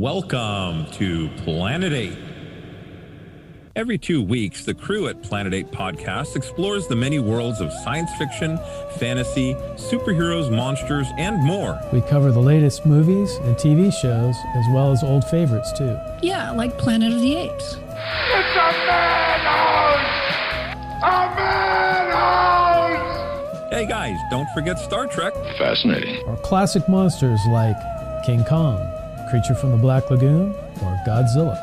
[0.00, 2.16] Welcome to Planet 8.
[3.76, 8.10] Every two weeks, the crew at Planet 8 Podcast explores the many worlds of science
[8.16, 8.58] fiction,
[8.96, 11.78] fantasy, superheroes, monsters, and more.
[11.92, 15.98] We cover the latest movies and TV shows, as well as old favorites, too.
[16.22, 17.74] Yeah, like Planet of the Apes.
[17.74, 20.00] It's a madhouse!
[21.02, 22.96] A madhouse!
[23.70, 25.34] Hey guys, don't forget Star Trek.
[25.58, 26.26] Fascinating.
[26.26, 27.76] Or classic monsters like
[28.24, 28.78] King Kong,
[29.30, 31.56] Creature from the Black Lagoon, or Godzilla.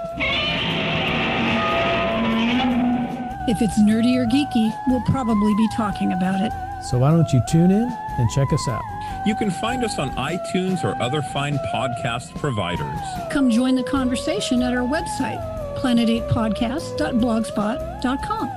[3.49, 6.51] If it's nerdy or geeky, we'll probably be talking about it.
[6.83, 8.81] So why don't you tune in and check us out?
[9.25, 12.99] You can find us on iTunes or other fine podcast providers.
[13.31, 15.41] Come join the conversation at our website,
[15.77, 18.51] planet8podcast.blogspot.com.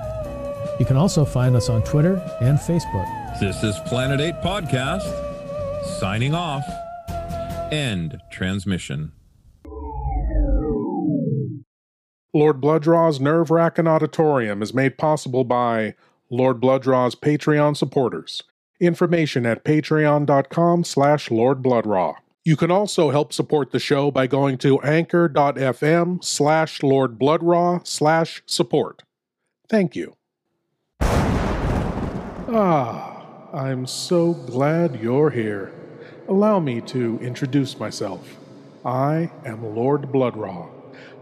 [0.79, 3.07] You can also find us on Twitter and Facebook.
[3.41, 5.05] This is Planet 8 Podcast.
[5.99, 6.65] Signing off.
[7.71, 9.13] End transmission.
[12.33, 15.95] Lord Blood-Rah's Nerve Wrackin' Auditorium is made possible by
[16.31, 18.43] Lord Blood-Rah's Patreon supporters.
[18.81, 22.15] Information at patreon.com slash lordbloodrah.
[22.45, 29.03] You can also help support the show by going to anchor.fm slash lordbloodrah slash support.
[29.69, 30.17] Thank you.
[32.53, 35.80] Ah, I'm so glad you're here.
[36.31, 38.37] Allow me to introduce myself.
[38.85, 40.69] I am Lord Blood-Rah.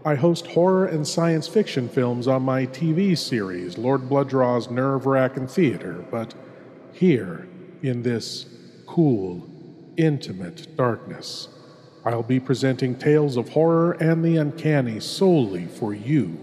[0.05, 5.47] I host horror and science fiction films on my TV series, Lord Blood-Rah's Nerve Wrackin'
[5.47, 6.35] Theater, but
[6.93, 7.47] here,
[7.81, 8.45] in this
[8.85, 9.49] cool,
[9.97, 11.47] intimate darkness,
[12.05, 16.37] I'll be presenting tales of horror and the uncanny solely for you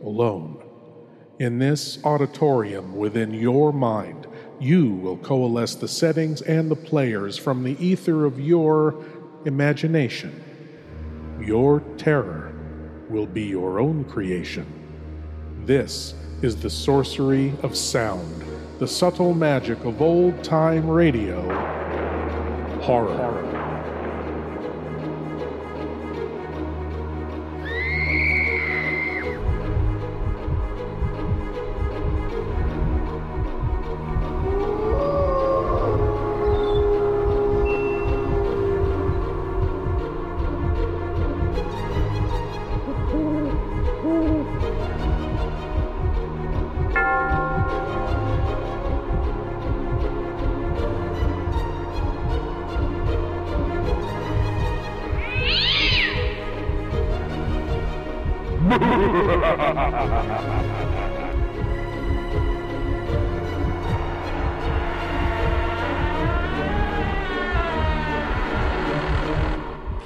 [0.00, 0.62] alone.
[1.40, 4.28] In this auditorium within your mind,
[4.60, 9.02] you will coalesce the settings and the players from the ether of your
[9.46, 10.44] imagination.
[11.40, 12.54] Your terror
[13.08, 14.66] will be your own creation.
[15.64, 18.44] This is the sorcery of sound,
[18.78, 21.40] the subtle magic of old time radio,
[22.82, 23.49] horror.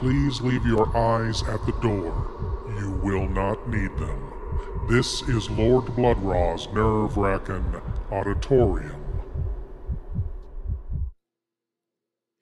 [0.04, 2.12] Please leave your eyes at the door.
[2.78, 4.32] You will not need them.
[4.87, 7.81] This is Lord Blood-Rah's nerve wrackin'
[8.12, 9.03] auditorium.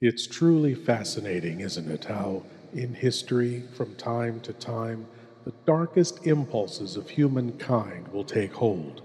[0.01, 2.43] It's truly fascinating, isn't it, how
[2.75, 5.07] in history, from time to time,
[5.45, 9.03] the darkest impulses of humankind will take hold.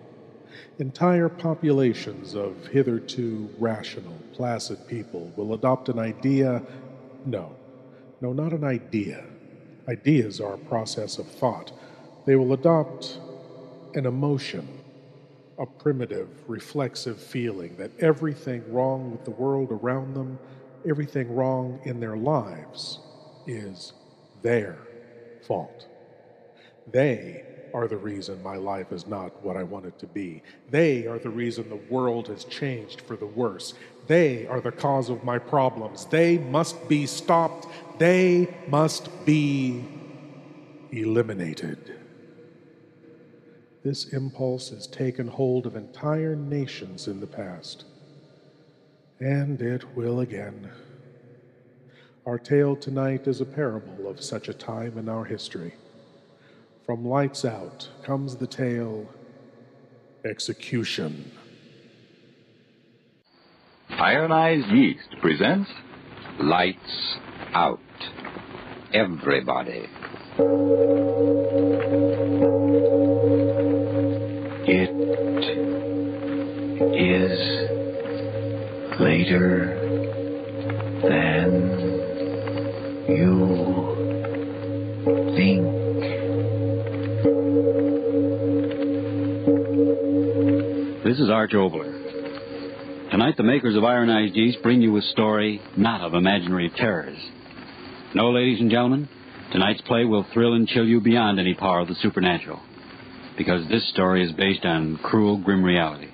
[0.80, 6.64] Entire populations of hitherto rational, placid people will adopt an idea.
[7.24, 7.57] No,
[8.22, 9.24] no, not an idea.
[9.88, 11.72] Ideas are a process of thought.
[12.26, 13.20] They will adopt
[13.94, 14.68] an emotion,
[15.58, 20.40] a primitive, reflexive feeling that everything wrong with the world around them,
[20.88, 23.00] everything wrong in their lives,
[23.46, 23.94] is
[24.42, 24.78] their
[25.48, 25.88] fault.
[26.92, 30.44] They are the reason my life is not what I want it to be.
[30.70, 33.74] They are the reason the world has changed for the worse.
[34.08, 36.06] They are the cause of my problems.
[36.06, 37.68] They must be stopped.
[37.98, 39.84] They must be
[40.92, 41.96] eliminated.
[43.84, 47.86] This impulse has taken hold of entire nations in the past,
[49.20, 50.70] and it will again.
[52.26, 55.74] Our tale tonight is a parable of such a time in our history.
[56.88, 59.08] From Lights Out comes the tale
[60.24, 61.34] Execution.
[63.90, 65.70] Ironized Yeast presents
[66.40, 67.18] Lights
[67.54, 67.82] Out.
[68.94, 69.90] Everybody.
[74.66, 74.90] It
[76.96, 77.40] is
[78.98, 79.76] later
[81.04, 81.54] than
[83.10, 83.67] you
[91.18, 93.10] This is Arch Oboler.
[93.10, 97.18] Tonight, the makers of Ironized Yeast bring you a story not of imaginary terrors.
[98.14, 99.10] No, ladies and gentlemen,
[99.52, 102.62] Tonight's play will thrill and chill you beyond any power of the supernatural,
[103.36, 106.12] because this story is based on cruel, grim reality.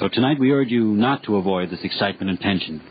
[0.00, 2.82] So tonight we urge you not to avoid this excitement and tension.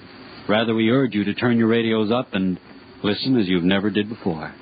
[0.48, 2.58] Rather, we urge you to turn your radios up and
[3.04, 4.56] listen as you've never did before.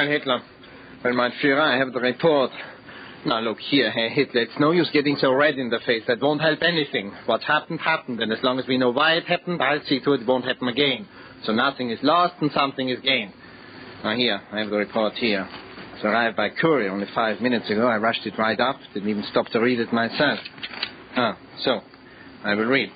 [0.00, 0.40] Heil Hitler.
[1.04, 2.50] Well, my Führer, I have the report.
[3.26, 4.42] Now, look here, Herr Hitler.
[4.42, 6.04] It's no use getting so red in the face.
[6.08, 7.12] That won't help anything.
[7.26, 8.18] What happened, happened.
[8.20, 10.46] And as long as we know why it happened, I'll see to it it won't
[10.46, 11.06] happen again.
[11.44, 13.34] So nothing is lost and something is gained.
[14.02, 15.46] Now, here, I have the report here.
[15.96, 17.86] It's arrived by courier only five minutes ago.
[17.86, 18.76] I rushed it right up.
[18.94, 20.38] Didn't even stop to read it myself.
[21.14, 21.80] Ah, so,
[22.42, 22.90] I will read.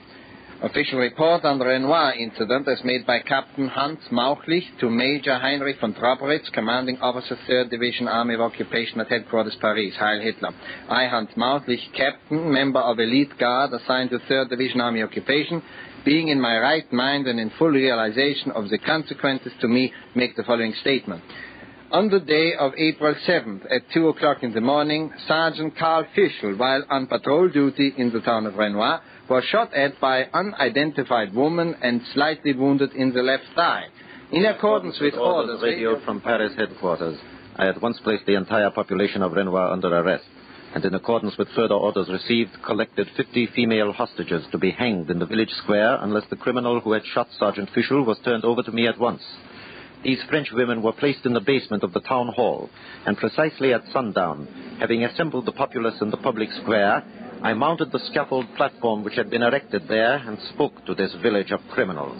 [0.64, 5.78] Official report on the Renoir incident as made by Captain Hans Mauchlich to Major Heinrich
[5.78, 10.54] von Trobritz, commanding officer 3rd Division Army of Occupation at headquarters Paris, Heil Hitler.
[10.88, 15.62] I, Hans Mauchlich, captain, member of elite guard assigned to 3rd Division Army Occupation,
[16.02, 20.34] being in my right mind and in full realization of the consequences to me, make
[20.34, 21.22] the following statement.
[21.92, 26.56] On the day of April 7th at 2 o'clock in the morning, Sergeant Karl Fischl,
[26.56, 31.74] while on patrol duty in the town of Renoir, was shot at by unidentified woman
[31.82, 33.84] and slightly wounded in the left thigh.
[34.32, 37.18] In accordance with orders radio from Paris headquarters,
[37.56, 40.24] I at once placed the entire population of Renoir under arrest,
[40.74, 45.20] and in accordance with further orders received, collected 50 female hostages to be hanged in
[45.20, 48.72] the village square unless the criminal who had shot Sergeant Fischl was turned over to
[48.72, 49.22] me at once.
[50.02, 52.68] These French women were placed in the basement of the town hall,
[53.06, 54.48] and precisely at sundown,
[54.78, 57.04] having assembled the populace in the public square,
[57.44, 61.50] I mounted the scaffold platform which had been erected there and spoke to this village
[61.50, 62.16] of criminals.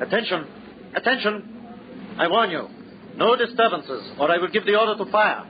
[0.00, 0.46] Attention!
[0.94, 2.14] Attention!
[2.16, 2.68] I warn you,
[3.16, 5.44] no disturbances, or I will give the order to fire.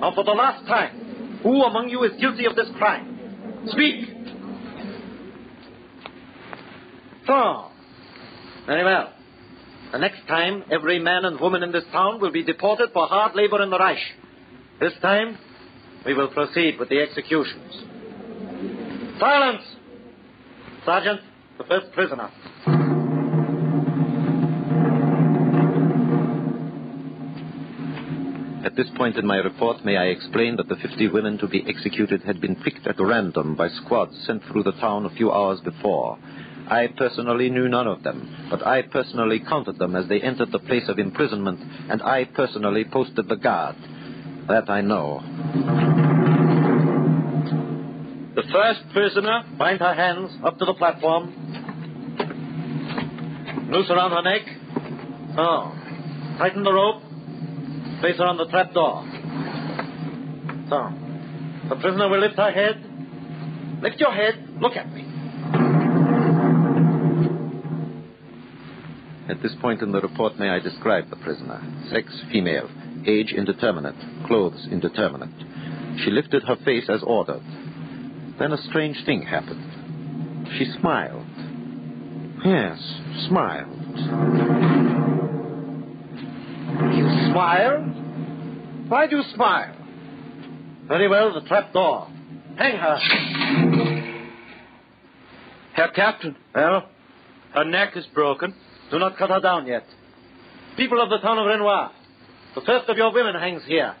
[0.00, 3.62] Now, for the last time, who among you is guilty of this crime?
[3.68, 4.04] Speak!
[7.26, 7.68] So,
[8.66, 9.14] very well.
[9.92, 13.34] The next time, every man and woman in this town will be deported for hard
[13.34, 13.98] labor in the Reich.
[14.78, 15.38] This time,
[16.04, 17.72] we will proceed with the executions.
[19.18, 19.62] Silence!
[20.84, 21.20] Sergeant,
[21.58, 22.30] the first prisoner.
[28.64, 31.64] At this point in my report, may I explain that the 50 women to be
[31.68, 35.60] executed had been picked at random by squads sent through the town a few hours
[35.60, 36.18] before.
[36.68, 40.60] I personally knew none of them, but I personally counted them as they entered the
[40.60, 41.60] place of imprisonment,
[41.90, 43.76] and I personally posted the guard.
[44.48, 45.81] That I know.
[48.34, 51.34] The first prisoner, bind her hands up to the platform.
[53.70, 54.42] Noose around her neck.
[55.36, 55.72] So,
[56.38, 57.02] tighten the rope.
[58.00, 59.04] Place her on the trap door.
[60.70, 62.82] So, the prisoner will lift her head.
[63.82, 64.48] Lift your head.
[64.60, 65.02] Look at me.
[69.28, 71.60] At this point in the report, may I describe the prisoner?
[71.90, 72.68] Sex, female.
[73.06, 74.26] Age, indeterminate.
[74.26, 75.30] Clothes, indeterminate.
[76.04, 77.42] She lifted her face as ordered.
[78.38, 80.48] Then a strange thing happened.
[80.58, 81.26] She smiled.
[82.44, 82.78] Yes,
[83.28, 83.78] smiled.
[86.94, 87.78] You smile?
[88.88, 89.76] Why do you smile?
[90.88, 92.08] Very well, the trap door.
[92.56, 92.98] Hang her.
[95.74, 96.36] Herr Captain.
[96.54, 96.88] Well?
[97.54, 98.54] Her neck is broken.
[98.90, 99.84] Do not cut her down yet.
[100.76, 101.92] People of the town of Renoir,
[102.54, 103.94] the first of your women hangs here.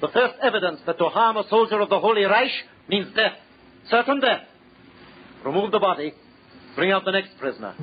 [0.00, 2.50] The first evidence that to harm a soldier of the Holy Reich
[2.88, 3.32] means death.
[3.90, 4.42] Certain death.
[5.44, 6.14] Remove the body.
[6.74, 7.74] Bring out the next prisoner.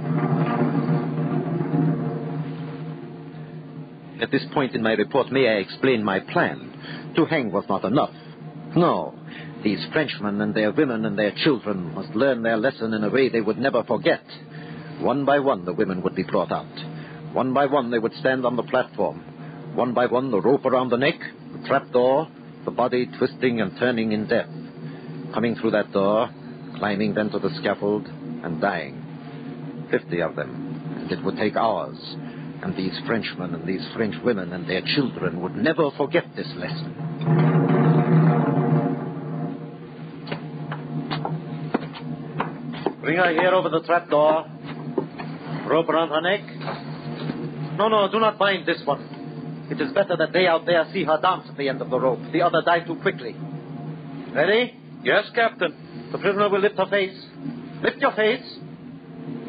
[4.22, 7.14] At this point in my report, may I explain my plan?
[7.16, 8.14] To hang was not enough.
[8.76, 9.14] No.
[9.64, 13.30] These Frenchmen and their women and their children must learn their lesson in a way
[13.30, 14.24] they would never forget.
[15.00, 17.34] One by one, the women would be brought out.
[17.34, 19.24] One by one, they would stand on the platform.
[19.76, 21.20] One by one, the rope around the neck,
[21.54, 22.28] the trap door,
[22.66, 24.50] the body twisting and turning in death.
[25.34, 26.30] Coming through that door,
[26.78, 29.88] climbing then to the scaffold, and dying.
[29.90, 31.00] Fifty of them.
[31.00, 31.98] And it would take hours.
[32.64, 36.94] And these Frenchmen and these French women and their children would never forget this lesson.
[43.02, 44.46] Bring her here over the trap door.
[45.68, 46.42] Rope around her neck.
[47.78, 49.68] No, no, do not bind this one.
[49.72, 52.00] It is better that they out there see her dance at the end of the
[52.00, 52.20] rope.
[52.34, 53.36] The other die too quickly.
[54.36, 54.81] Ready?
[55.04, 56.10] Yes, Captain.
[56.12, 57.18] The prisoner will lift her face.
[57.84, 58.46] Lift your face.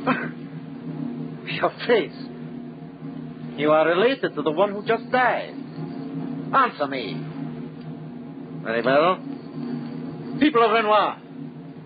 [1.46, 2.12] your face.
[3.56, 5.54] You are related to the one who just died.
[6.54, 7.20] Answer me.
[8.62, 9.16] Very well.
[10.40, 11.20] People of Renoir,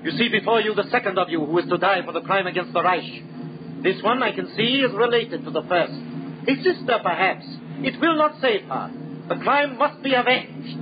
[0.03, 2.47] you see before you the second of you who is to die for the crime
[2.47, 3.83] against the Reich.
[3.83, 5.93] This one I can see is related to the first.
[6.49, 7.45] A sister, perhaps.
[7.81, 8.91] It will not save her.
[9.29, 10.79] The crime must be avenged.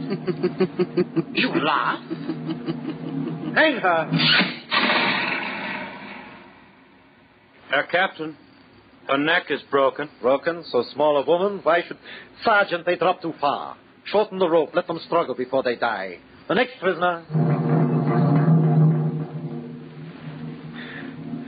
[1.35, 2.01] you laugh?
[3.55, 3.89] Hang her.
[3.89, 4.35] Uh,
[7.71, 8.37] Herr Captain,
[9.07, 10.09] her neck is broken.
[10.21, 10.65] Broken?
[10.71, 11.61] So small a woman?
[11.63, 11.99] Why should.
[12.43, 13.77] Sergeant, they drop too far.
[14.07, 14.71] Shorten the rope.
[14.75, 16.19] Let them struggle before they die.
[16.49, 17.25] The next prisoner.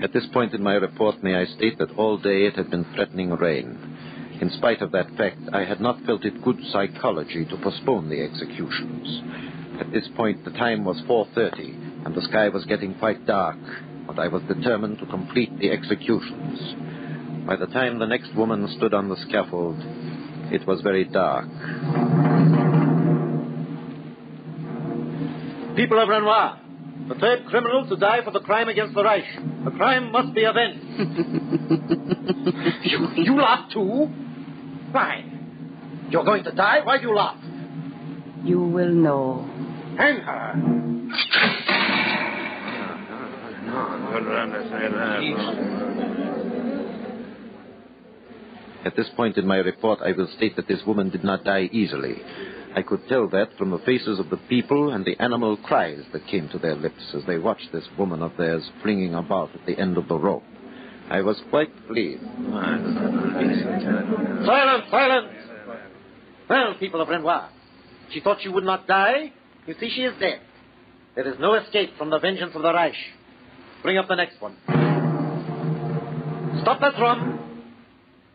[0.03, 2.87] At this point in my report, may I state that all day it had been
[2.95, 3.97] threatening rain.
[4.41, 8.23] In spite of that fact, I had not felt it good psychology to postpone the
[8.23, 9.23] executions.
[9.81, 13.59] At this point, the time was 4.30, and the sky was getting quite dark,
[14.07, 16.61] but I was determined to complete the executions.
[17.45, 19.75] By the time the next woman stood on the scaffold,
[20.53, 21.47] it was very dark.
[25.75, 26.61] People of Renoir,
[27.09, 29.25] the third criminal to die for the crime against the Reich.
[29.65, 30.85] The crime must be avenged.
[32.85, 34.07] you, you laugh too?
[34.93, 35.25] Why?
[36.11, 36.83] You're going to die?
[36.85, 37.43] Why do you laugh?
[38.45, 39.45] You will know.
[39.99, 41.65] Hang her.
[48.85, 51.69] At this point in my report, I will state that this woman did not die
[51.73, 52.23] easily.
[52.75, 56.27] I could tell that from the faces of the people and the animal cries that
[56.27, 59.79] came to their lips as they watched this woman of theirs flinging about at the
[59.79, 60.45] end of the rope.
[61.11, 62.23] I was quite pleased.
[64.47, 65.33] Silence, silence!
[66.49, 67.51] Well, people of Renoir,
[68.13, 69.33] she thought she would not die.
[69.67, 70.41] You see, she is dead.
[71.15, 72.95] There is no escape from the vengeance of the Reich.
[73.87, 74.57] Bring up the next one.
[76.63, 77.63] Stop that drum.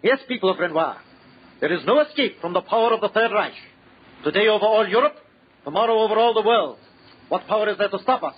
[0.01, 0.96] Yes, people of Renoir,
[1.60, 3.51] there is no escape from the power of the Third Reich.
[4.24, 5.15] Today over all Europe,
[5.65, 6.77] tomorrow over all the world.
[7.27, 8.36] What power is there to stop us?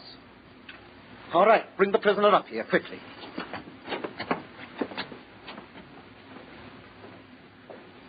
[1.35, 2.97] All right, bring the prisoner up here quickly.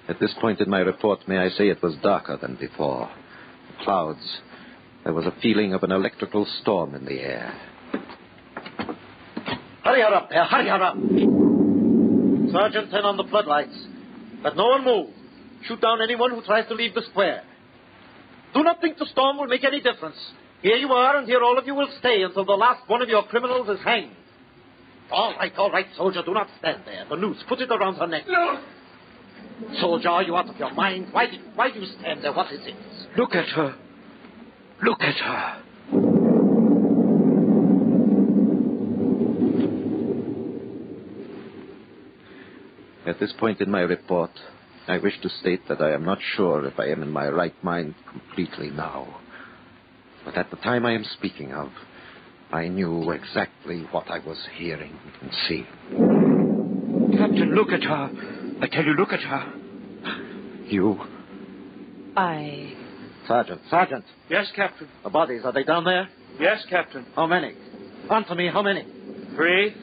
[0.09, 3.11] At this point in my report, may I say it was darker than before.
[3.69, 4.41] The clouds.
[5.05, 7.55] There was a feeling of an electrical storm in the air.
[9.85, 10.97] Hurry her up there, hurry her up.
[12.53, 13.77] Sergeant, turn on the floodlights.
[14.43, 15.11] Let no one move.
[15.67, 17.43] Shoot down anyone who tries to leave the square.
[18.55, 20.17] Do not think the storm will make any difference.
[20.63, 23.09] Here you are, and here all of you will stay until the last one of
[23.09, 24.13] your criminals is hanged.
[25.11, 27.05] All right, all right, soldier, do not stand there.
[27.09, 28.25] The noose, put it around her neck.
[28.27, 28.61] No.
[29.81, 31.09] Soldier, are you out of your mind?
[31.13, 32.33] Why, did, why do you stand there?
[32.33, 32.75] What is it?
[33.19, 33.75] Look at her.
[34.83, 35.64] Look at her.
[43.07, 44.31] At this point in my report,
[44.89, 47.55] I wish to state that I am not sure if I am in my right
[47.63, 49.21] mind completely now.
[50.25, 51.69] But at the time I am speaking of,
[52.51, 55.67] I knew exactly what I was hearing and seeing.
[57.19, 58.11] Captain, look at her.
[58.61, 59.53] I tell you, look at her.
[60.67, 60.97] You?
[62.17, 62.75] I.
[63.27, 64.05] Sergeant, Sergeant.
[64.31, 64.89] Yes, Captain.
[65.03, 66.09] The bodies, are they down there?
[66.39, 67.07] Yes, Captain.
[67.15, 67.55] How many?
[68.11, 68.87] Answer me, how many?
[69.35, 69.75] Three.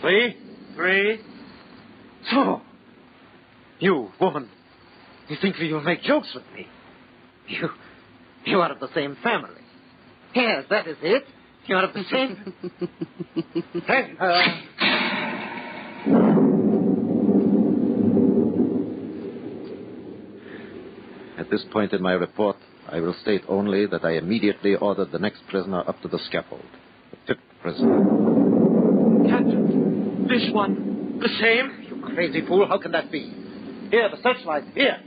[0.00, 0.36] Three?
[0.74, 1.20] Three.
[2.30, 2.62] So,
[3.78, 4.48] you, woman,
[5.28, 6.66] you think you'll make jokes with me?
[7.48, 7.68] You,
[8.44, 9.60] you are of the same family.
[10.34, 11.24] Yes, that is it.
[11.66, 12.54] You are of the same.
[13.86, 14.42] hey, uh...
[21.38, 22.56] At this point in my report,
[22.88, 26.62] I will state only that I immediately ordered the next prisoner up to the scaffold.
[27.10, 27.98] The fifth prisoner.
[29.28, 31.88] Captain, this one, the same?
[31.88, 33.45] You crazy fool, how can that be?
[33.90, 34.98] Here, the searchlight, here.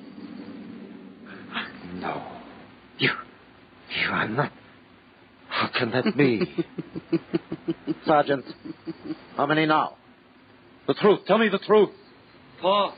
[1.95, 2.25] No.
[2.98, 3.12] You.
[4.01, 4.51] You are not.
[5.50, 6.41] How can that be?
[8.05, 8.45] Sergeant,
[9.36, 9.98] how many now?
[10.88, 11.21] The truth.
[11.27, 11.89] Tell me the truth.
[12.62, 12.93] Four.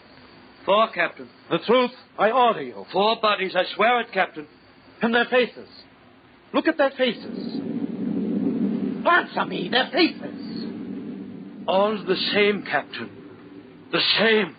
[0.65, 1.29] Four, Captain.
[1.49, 1.91] The truth.
[2.19, 2.85] I order you.
[2.91, 4.47] Four bodies, I swear it, Captain.
[5.01, 5.67] And their faces.
[6.53, 7.59] Look at their faces.
[9.07, 11.65] Answer me, their faces.
[11.67, 13.09] All the same, Captain.
[13.91, 14.55] The same.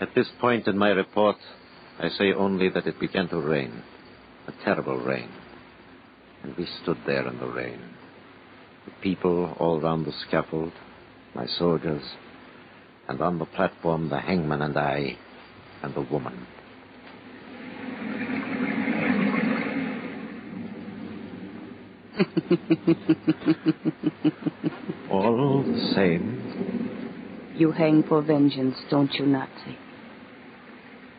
[0.00, 1.36] At this point in my report,
[1.98, 3.82] I say only that it began to rain.
[4.48, 5.28] A terrible rain.
[6.42, 7.78] And we stood there in the rain.
[8.86, 10.72] The people all round the scaffold,
[11.34, 12.02] my soldiers,
[13.08, 15.18] and on the platform the hangman and I,
[15.82, 16.46] and the woman.
[25.10, 26.88] All the same.
[27.54, 29.76] You hang for vengeance, don't you, Nazi?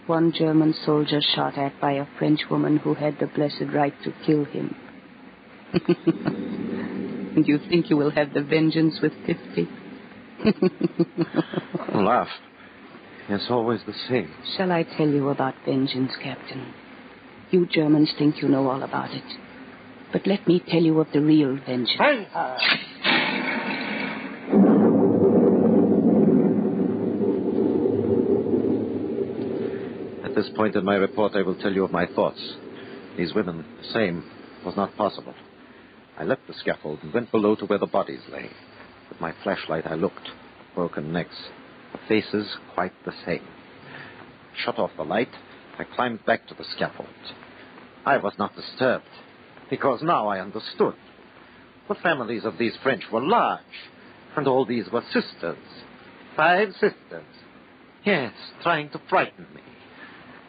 [0.08, 4.14] One German soldier shot at by a French woman who had the blessed right to
[4.26, 4.74] kill him.
[7.36, 9.68] and you think you will have the vengeance with 50?
[11.94, 12.30] Laugh.
[13.28, 14.34] It's always the same.
[14.56, 16.74] Shall I tell you about vengeance, Captain?
[17.52, 19.24] You Germans think you know all about it.
[20.14, 22.00] But let me tell you of the real vengeance.
[22.00, 22.58] Uh,
[30.24, 32.40] At this point in my report, I will tell you of my thoughts.
[33.18, 34.24] These women, the same,
[34.64, 35.34] was not possible.
[36.16, 38.52] I left the scaffold and went below to where the bodies lay.
[39.10, 40.30] With my flashlight, I looked.
[40.76, 41.36] Broken necks,
[41.92, 43.48] the faces quite the same.
[44.64, 45.32] Shut off the light,
[45.80, 47.08] I climbed back to the scaffold.
[48.06, 49.06] I was not disturbed,
[49.72, 50.94] because now I understood.
[51.90, 53.62] The families of these French were large,
[54.36, 55.58] and all these were sisters.
[56.36, 57.26] Five sisters.
[58.06, 59.62] Yes, trying to frighten me.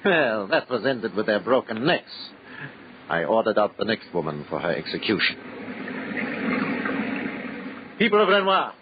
[0.05, 2.13] Well, that was ended with their broken necks.
[3.09, 5.37] I ordered out the next woman for her execution.
[7.99, 8.75] People of Renoir,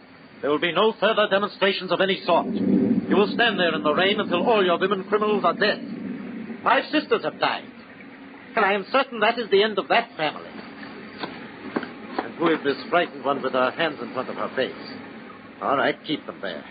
[0.42, 2.46] there will be no further demonstrations of any sort.
[2.46, 5.80] You will stand there in the rain until all your women criminals are dead.
[6.62, 7.64] Five sisters have died.
[8.56, 10.50] And I am certain that is the end of that family.
[12.18, 14.74] And who is this frightened one with her hands in front of her face?
[15.62, 16.64] All right, keep them there.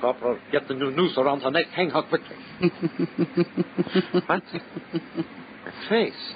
[0.00, 1.66] Corporal, get the new noose around her neck.
[1.74, 2.36] Hang her quickly.
[4.26, 4.42] what?
[5.64, 6.34] Her face.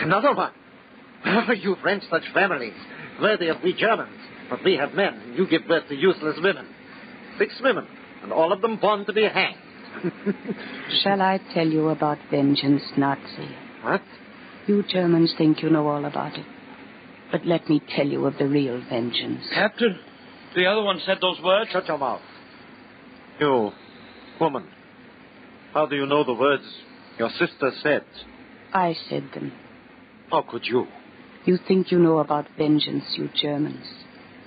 [0.00, 0.52] Another one.
[1.60, 2.74] you French, such families,
[3.20, 4.18] worthy of we Germans.
[4.50, 6.66] But we have men, and you give birth to useless women.
[7.38, 7.86] Six women,
[8.22, 9.56] and all of them born to be hanged.
[11.02, 13.48] Shall I tell you about vengeance, Nazi?
[13.82, 14.02] What?
[14.66, 16.46] You Germans think you know all about it.
[17.30, 19.44] But let me tell you of the real vengeance.
[19.54, 19.98] Captain,
[20.54, 21.70] the other one said those words.
[21.70, 22.20] Shut your mouth.
[23.40, 23.70] You,
[24.40, 24.68] woman,
[25.72, 26.64] how do you know the words
[27.18, 28.04] your sister said?
[28.72, 29.52] I said them.
[30.30, 30.86] How could you?
[31.44, 33.86] You think you know about vengeance, you Germans.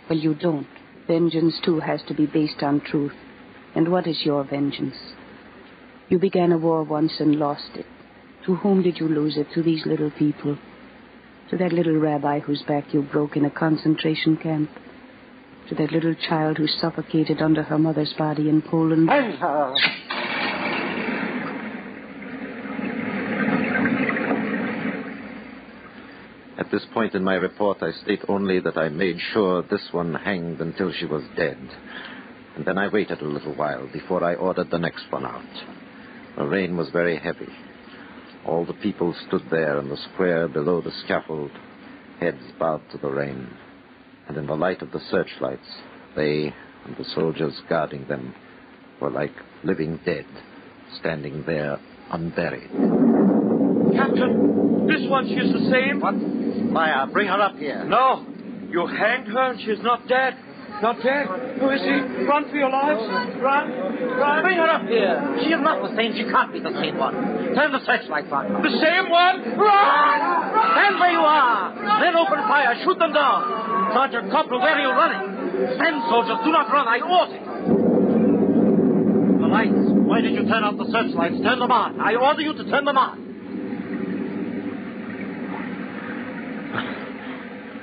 [0.10, 0.68] Well, you don't.
[1.08, 3.14] Vengeance, too, has to be based on truth.
[3.76, 4.96] And what is your vengeance?
[6.10, 7.86] You began a war once and lost it.
[8.46, 9.48] To whom did you lose it?
[9.56, 10.58] To these little people?
[11.50, 14.70] To that little rabbi whose back you broke in a concentration camp?
[15.70, 19.10] To that little child who suffocated under her mother's body in Poland?
[26.60, 30.14] At this point in my report, I state only that I made sure this one
[30.14, 31.58] hanged until she was dead.
[32.56, 35.42] And then I waited a little while before I ordered the next one out.
[36.38, 37.50] The rain was very heavy.
[38.46, 41.52] All the people stood there in the square below the scaffold,
[42.20, 43.48] heads bowed to the rain.
[44.28, 45.68] And in the light of the searchlights,
[46.16, 46.54] they
[46.86, 48.34] and the soldiers guarding them
[49.02, 49.34] were like
[49.64, 50.26] living dead,
[51.00, 51.80] standing there
[52.12, 52.70] unburied.
[53.96, 56.00] Captain, this one, she's the same.
[56.00, 56.16] What?
[56.16, 57.84] Maya, bring her up here.
[57.86, 58.26] No,
[58.70, 60.38] you hanged her and she's not dead.
[60.82, 61.28] Not dead.
[61.60, 61.96] Who is she?
[62.28, 63.00] Run for your lives.
[63.40, 63.72] Run.
[64.20, 64.44] Run.
[64.44, 65.40] Bring her up here.
[65.40, 66.12] She is not the same.
[66.20, 67.16] She can't be the same one.
[67.56, 68.62] Turn the searchlights on.
[68.62, 69.56] The same one?
[69.56, 70.20] Run!
[70.76, 71.72] Stand where you are.
[72.04, 72.76] Then open fire.
[72.84, 73.65] Shoot them down.
[73.96, 75.78] Sergeant Corporal, where are you running?
[75.78, 76.38] Stand, soldiers.
[76.44, 76.86] Do not run.
[76.86, 77.38] I order.
[77.40, 77.46] you.
[79.40, 79.88] The lights.
[80.06, 81.42] Why did you turn off the searchlights?
[81.42, 82.02] Turn them on.
[82.02, 83.22] I order you to turn them on.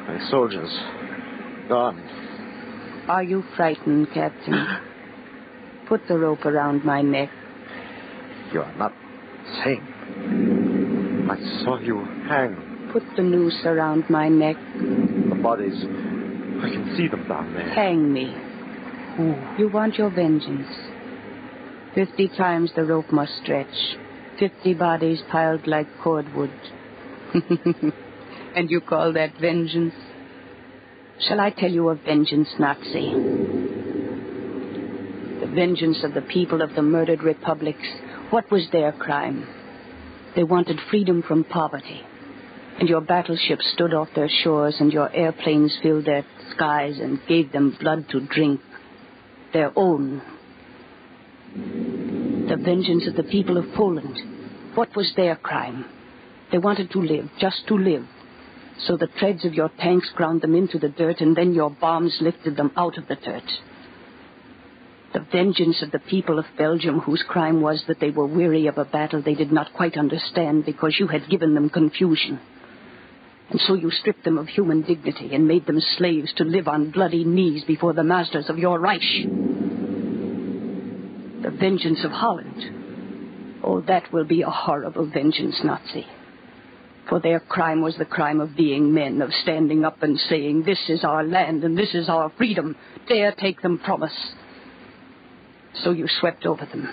[0.07, 0.69] My soldiers.
[1.71, 1.97] Gone.
[3.09, 4.67] Are you frightened, Captain?
[5.89, 7.31] Put the rope around my neck.
[8.53, 8.93] You are not
[9.65, 11.29] sane.
[11.31, 12.91] I saw you hang.
[12.93, 14.59] Put the noose around my neck.
[15.43, 15.75] Bodies.
[15.75, 17.69] I can see them down there.
[17.75, 18.35] Hang me.
[19.59, 20.69] You want your vengeance.
[21.95, 23.99] Fifty times the rope must stretch.
[24.39, 26.53] Fifty bodies piled like cordwood.
[28.55, 29.95] and you call that vengeance?
[31.29, 33.13] Shall I tell you of vengeance, Nazi?
[35.41, 37.87] The vengeance of the people of the murdered republics.
[38.31, 39.47] What was their crime?
[40.35, 42.03] They wanted freedom from poverty.
[42.79, 47.53] And your battleships stood off their shores, and your airplanes filled their skies and gave
[47.53, 48.61] them blood to drink.
[49.53, 50.23] Their own.
[51.55, 54.19] The vengeance of the people of Poland.
[54.75, 55.85] What was their crime?
[56.51, 58.07] They wanted to live, just to live.
[58.87, 62.17] So the treads of your tanks ground them into the dirt, and then your bombs
[62.21, 63.51] lifted them out of the dirt.
[65.13, 68.79] The vengeance of the people of Belgium, whose crime was that they were weary of
[68.79, 72.41] a battle they did not quite understand because you had given them confusion.
[73.53, 76.91] And so you stripped them of human dignity and made them slaves to live on
[76.91, 79.03] bloody knees before the masters of your Reich.
[81.43, 83.61] The vengeance of Holland.
[83.63, 86.07] Oh, that will be a horrible vengeance, Nazi.
[87.11, 90.81] For their crime was the crime of being men, of standing up and saying, This
[90.89, 92.75] is our land and this is our freedom.
[93.07, 94.33] Dare take them from us.
[95.85, 96.89] So you swept over them.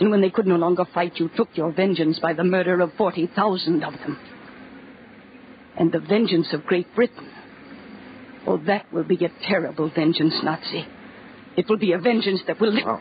[0.00, 2.92] And when they could no longer fight, you took your vengeance by the murder of
[2.98, 4.18] 40,000 of them.
[5.78, 7.30] And the vengeance of Great Britain.
[8.46, 10.86] Oh, that will be a terrible vengeance, Nazi.
[11.56, 12.76] It will be a vengeance that will.
[12.84, 13.00] Oh.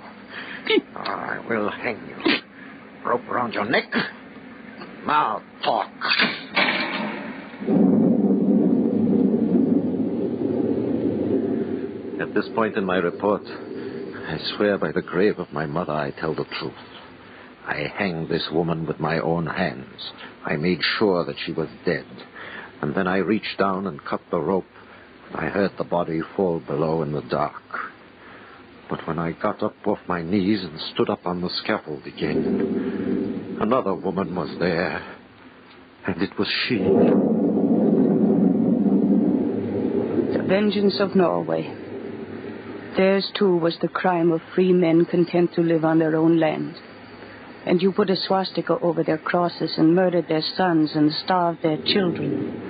[0.96, 2.34] I will hang you.
[3.06, 3.86] Rope around your neck.
[5.06, 5.90] Now talk.
[12.20, 16.12] At this point in my report, I swear by the grave of my mother I
[16.12, 16.74] tell the truth.
[17.66, 20.12] I hanged this woman with my own hands.
[20.46, 22.06] I made sure that she was dead.
[22.82, 24.66] And then I reached down and cut the rope.
[25.34, 27.62] I heard the body fall below in the dark.
[28.90, 33.58] But when I got up off my knees and stood up on the scaffold again,
[33.60, 35.02] another woman was there.
[36.06, 36.78] And it was she.
[40.38, 41.74] The vengeance of Norway.
[42.96, 46.76] Theirs, too, was the crime of free men content to live on their own land.
[47.66, 51.78] And you put a swastika over their crosses and murdered their sons and starved their
[51.86, 52.67] children.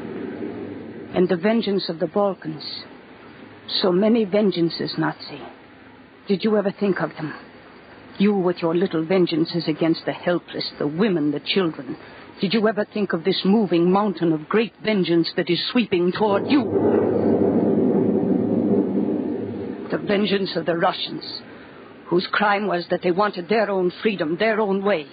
[1.13, 2.63] And the vengeance of the Balkans.
[3.82, 5.41] So many vengeances, Nazi.
[6.28, 7.34] Did you ever think of them?
[8.17, 11.98] You with your little vengeances against the helpless, the women, the children.
[12.41, 16.48] Did you ever think of this moving mountain of great vengeance that is sweeping toward
[16.48, 16.63] you?
[19.91, 21.24] The vengeance of the Russians,
[22.08, 25.08] whose crime was that they wanted their own freedom, their own way,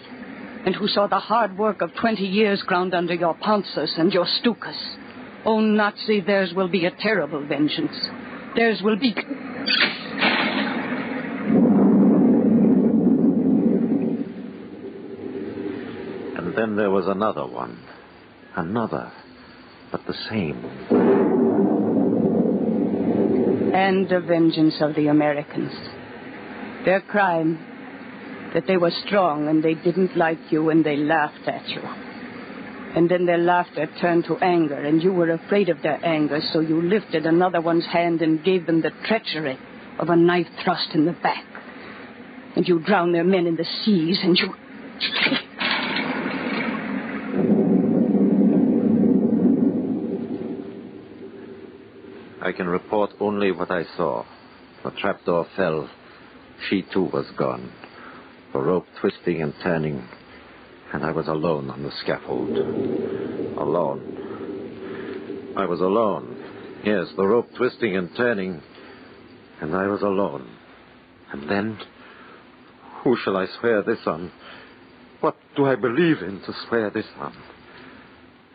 [0.67, 4.27] and who saw the hard work of 20 years ground under your Panzers and your
[4.27, 5.04] Stukas.
[5.47, 7.93] Oh, Nazi, theirs will be a terrible vengeance.
[8.57, 9.15] Theirs will be.
[16.37, 17.79] And then there was another one.
[18.57, 19.13] Another.
[19.93, 20.65] But the same.
[23.75, 25.73] And the vengeance of the Americans.
[26.87, 27.59] Their crime,
[28.55, 31.83] that they were strong and they didn't like you and they laughed at you.
[32.95, 36.61] And then their laughter turned to anger, and you were afraid of their anger, so
[36.61, 39.59] you lifted another one's hand and gave them the treachery
[39.99, 41.45] of a knife thrust in the back.
[42.55, 44.55] And you drowned their men in the seas, and you.
[52.41, 54.25] I can report only what I saw.
[54.85, 55.91] The trapdoor fell.
[56.69, 57.73] She too was gone.
[58.53, 60.07] The rope twisting and turning.
[60.95, 62.57] And I was alone on the scaffold.
[63.59, 65.53] Alone.
[65.57, 66.37] I was alone.
[66.85, 68.63] Yes, the rope twisting and turning.
[69.61, 70.49] And I was alone.
[71.33, 71.81] And then,
[73.03, 74.31] who shall I swear this on?
[75.21, 77.35] What do I believe in to swear this on?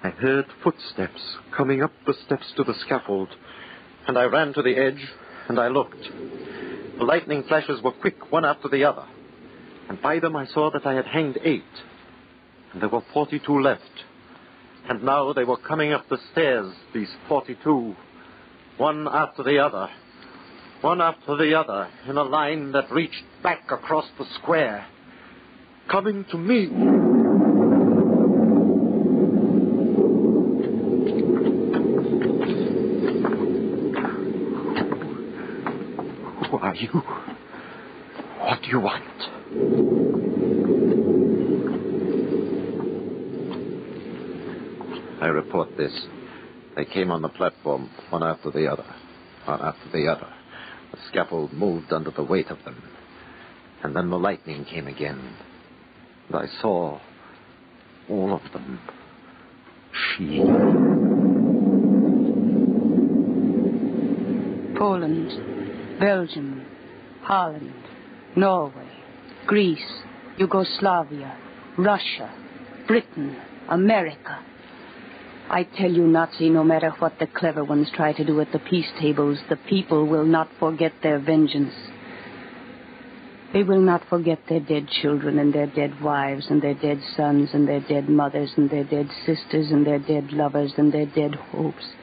[0.01, 1.21] I heard footsteps
[1.57, 3.27] coming up the steps to the scaffold,
[4.07, 5.05] and I ran to the edge,
[5.49, 6.07] and I looked.
[6.97, 9.05] The lightning flashes were quick, one after the other,
[9.89, 11.63] and by them I saw that I had hanged eight,
[12.73, 13.83] and there were forty-two left.
[14.87, 17.95] And now they were coming up the stairs, these forty-two,
[18.77, 19.87] one after the other,
[20.81, 24.85] one after the other, in a line that reached back across the square,
[25.91, 26.67] coming to me.
[36.49, 37.03] Who are you?
[38.39, 39.03] What do you want?
[45.21, 45.91] I report this.
[46.75, 48.85] They came on the platform, one after the other,
[49.45, 50.27] one after the other.
[50.91, 52.81] The scaffold moved under the weight of them.
[53.83, 55.35] And then the lightning came again.
[56.27, 56.99] And I saw
[58.09, 58.79] all of them.
[59.91, 60.39] She.
[64.77, 66.65] Poland, Belgium,
[67.23, 67.73] Holland,
[68.37, 68.89] Norway,
[69.45, 70.01] Greece,
[70.37, 71.37] Yugoslavia,
[71.77, 72.33] Russia,
[72.87, 73.35] Britain,
[73.67, 74.39] America.
[75.51, 78.59] I tell you, Nazi, no matter what the clever ones try to do at the
[78.59, 81.73] peace tables, the people will not forget their vengeance.
[83.51, 87.49] They will not forget their dead children and their dead wives and their dead sons
[87.53, 91.33] and their dead mothers and their dead sisters and their dead lovers and their dead
[91.33, 91.93] hopes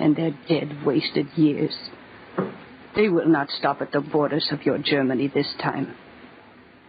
[0.00, 1.76] and their dead wasted years.
[2.96, 5.94] They will not stop at the borders of your Germany this time.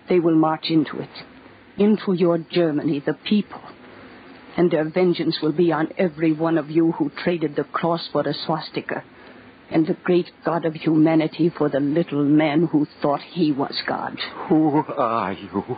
[0.09, 1.09] They will march into it,
[1.77, 3.61] into your Germany, the people.
[4.57, 8.23] And their vengeance will be on every one of you who traded the cross for
[8.23, 9.03] the swastika,
[9.69, 14.17] and the great God of humanity for the little man who thought he was God.
[14.49, 15.77] Who are you?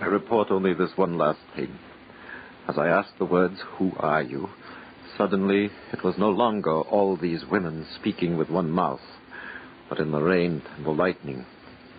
[0.00, 1.78] I report only this one last thing.
[2.68, 4.48] As I asked the words, Who are you?
[5.18, 9.00] Suddenly, it was no longer all these women speaking with one mouth,
[9.88, 11.46] but in the rain and the lightning,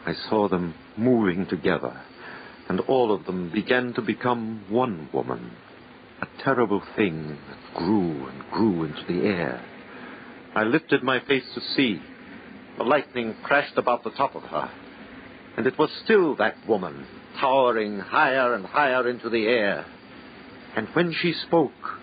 [0.08, 2.02] I saw them moving together,
[2.70, 5.52] and all of them began to become one woman,
[6.22, 9.62] a terrible thing that grew and grew into the air.
[10.56, 12.02] I lifted my face to see.
[12.78, 14.72] The lightning crashed about the top of her,
[15.58, 17.06] and it was still that woman,
[17.42, 19.86] towering higher and higher into the air.
[20.78, 22.00] And when she spoke,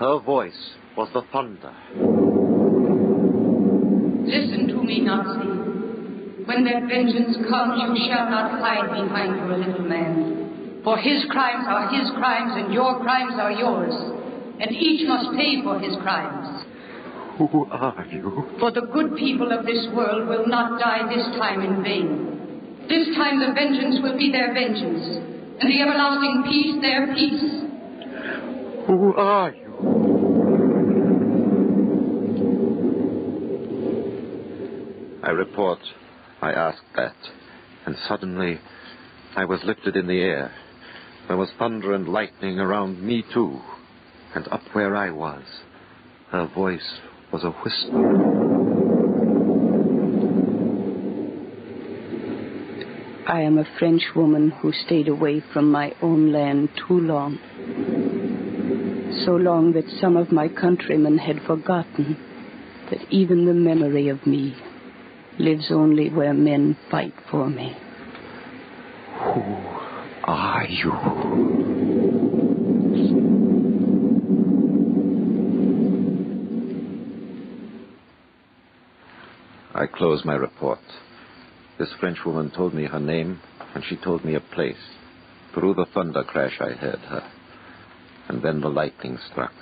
[0.00, 1.76] her voice was the thunder.
[4.26, 5.69] Listen to me, Nazi.
[6.50, 10.82] When that vengeance comes, you shall not hide behind your little man.
[10.82, 13.94] For his crimes are his crimes, and your crimes are yours.
[14.58, 16.66] And each must pay for his crimes.
[17.38, 18.56] Who are you?
[18.58, 22.86] For the good people of this world will not die this time in vain.
[22.88, 25.06] This time the vengeance will be their vengeance,
[25.60, 27.62] and the everlasting peace their peace.
[28.88, 29.70] Who are you?
[35.22, 35.78] I report,
[36.42, 37.16] I asked that,
[37.84, 38.60] and suddenly
[39.36, 40.52] I was lifted in the air.
[41.28, 43.60] There was thunder and lightning around me, too,
[44.34, 45.44] and up where I was,
[46.30, 46.98] her voice
[47.32, 48.10] was a whisper.
[53.28, 57.38] I am a French woman who stayed away from my own land too long.
[59.24, 62.16] So long that some of my countrymen had forgotten
[62.90, 64.56] that even the memory of me
[65.40, 67.74] lives only where men fight for me.
[69.18, 69.42] Who
[70.24, 70.92] are you?
[79.74, 80.80] I close my report.
[81.78, 83.40] This Frenchwoman told me her name,
[83.74, 84.76] and she told me a place.
[85.54, 87.32] Through the thunder crash, I heard her.
[88.28, 89.54] And then the lightning struck,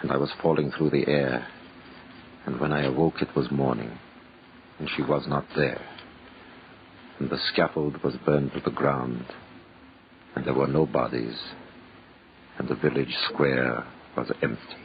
[0.00, 1.48] and I was falling through the air.
[2.46, 3.98] And when I awoke, it was morning,
[4.82, 5.80] and she was not there.
[7.20, 9.24] And the scaffold was burned to the ground,
[10.34, 11.38] and there were no bodies,
[12.58, 14.82] and the village square was empty.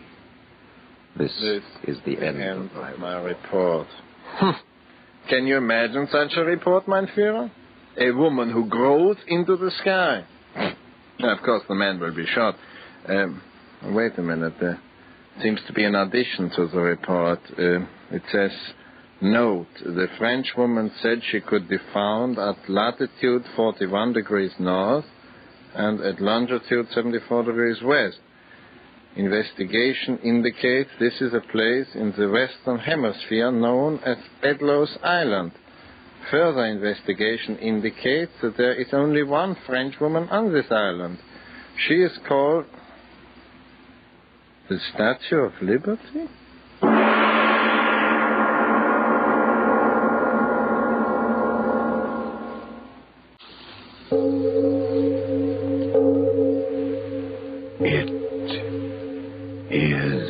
[1.18, 3.88] This, This is the end, end of my, of my report.
[5.30, 7.50] Can you imagine such a report, mein Führer?
[8.00, 10.24] A woman who grows into the sky.
[11.20, 12.56] Now, of course, the man will be shot.
[13.10, 13.42] Um,
[13.84, 14.54] wait a minute.
[14.62, 14.80] There
[15.42, 17.40] seems to be an addition to the report.
[17.58, 17.80] Uh,
[18.12, 18.52] it says,
[19.20, 25.06] Note, the French woman said she could be found at latitude 41 degrees north
[25.74, 28.20] and at longitude 74 degrees west.
[29.16, 35.54] Investigation indicates this is a place in the Western Hemisphere known as Bedloe's Island.
[36.30, 41.18] Further investigation indicates that there is only one French woman on this island.
[41.88, 42.66] She is called
[44.70, 46.28] the Statue of Liberty?
[54.10, 54.20] It
[59.70, 60.24] is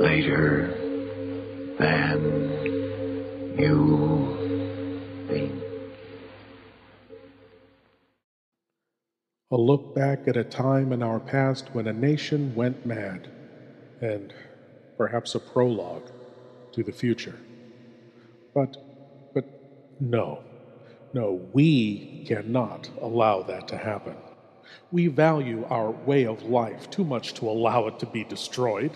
[0.00, 0.74] later
[1.78, 5.52] than you think.
[9.52, 13.28] A look back at a time in our past when a nation went mad,
[14.00, 14.34] and
[14.96, 16.10] perhaps a prologue
[16.72, 17.38] to the future.
[18.52, 18.76] But,
[19.34, 19.44] but
[20.00, 20.42] no,
[21.12, 24.16] no, we cannot allow that to happen.
[24.92, 28.92] We value our way of life too much to allow it to be destroyed.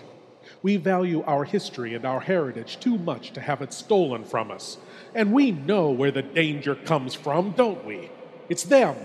[0.61, 4.77] We value our history and our heritage too much to have it stolen from us.
[5.13, 8.09] And we know where the danger comes from, don't we?
[8.49, 8.95] It's them.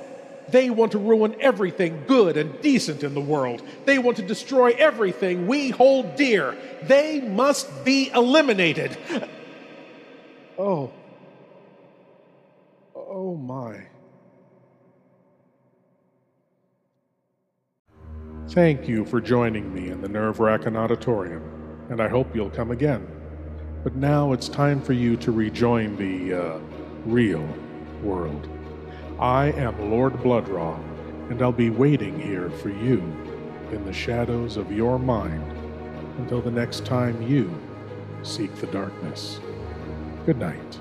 [0.49, 3.63] They want to ruin everything good and decent in the world.
[3.85, 6.57] They want to destroy everything we hold dear.
[6.83, 8.97] They must be eliminated.
[10.59, 10.93] Oh.
[13.31, 13.87] Oh my.
[18.49, 21.45] Thank you for joining me in the Nerve Wrackin' Auditorium,
[21.91, 23.07] and I hope you'll come again.
[23.85, 26.59] But now it's time for you to rejoin the uh,
[27.07, 27.49] real
[28.03, 28.49] world.
[29.21, 30.81] I am Lord Blood-Rah,
[31.29, 32.99] and I'll be waiting here for you
[33.71, 35.45] in the shadows of your mind
[36.19, 37.57] until the next time you
[38.25, 39.39] seek the darkness.
[40.27, 40.81] Good night.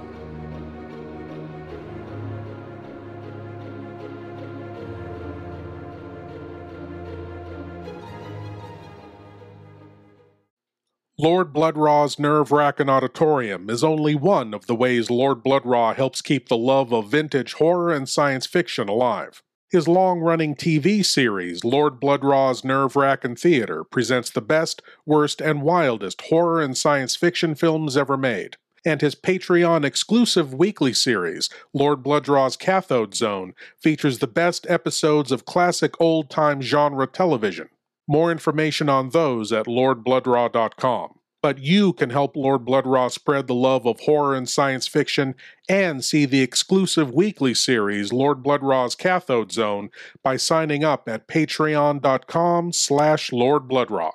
[11.22, 16.56] Lord Blood-Rah's nerve-wrackin' auditorium is only one of the ways Lord Blood-Rah helps keep the
[16.56, 19.44] love of vintage horror and science fiction alive.
[19.70, 26.62] His long-running TV series, Lord Blood-Rah's Nerve-Wrackin' Theater, presents the best, worst, and wildest horror
[26.62, 28.56] and science fiction films ever made.
[28.86, 35.44] And his Patreon exclusive weekly series, Lord Blood-Rah's Cathode Zone, features the best episodes of
[35.44, 37.68] classic old-time genre television.
[38.10, 41.20] More information on those at lordbloodrah.com.
[41.44, 45.36] But you can help Lord Blood-Rah spread the love of horror and science fiction
[45.70, 49.92] and see the exclusive weekly series Lord Blood-Rah's Cathode Zone
[50.24, 54.12] by signing up at patreon.com slash lordbloodrah.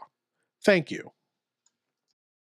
[0.64, 1.13] Thank you.